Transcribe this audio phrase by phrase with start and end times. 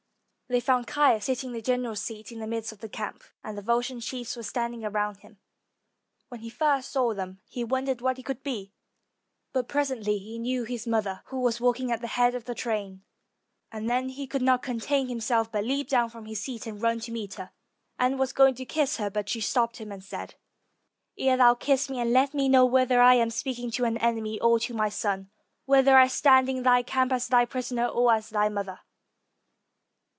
[0.49, 3.57] They found Caius sitting on the general's seat in the midst of the camp, and
[3.57, 6.27] the Volscian chiefs were standing 304 WHEN CORIOLANUS SPARED ROME round him.
[6.27, 8.73] When he first saw them he wondered what it could be;
[9.53, 13.05] but presently he knew his mother, who was walking at the head of the train;
[13.71, 16.99] and then he could not contain himself, but leaped down from his seat, and ran
[16.99, 17.53] to meet her,
[17.97, 19.09] and was going to kiss her.
[19.09, 20.35] But she stopped him and said,
[21.17, 24.59] Ere thou kiss me, let me know whether I am speaking to an enemy or
[24.59, 25.31] to my son;
[25.63, 28.81] whether I stand in thy camp as thy prisoner or as thy mother."